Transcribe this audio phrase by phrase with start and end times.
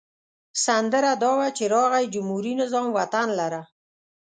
[0.65, 3.61] سندره دا وه چې راغی جمهوري نظام وطن لره.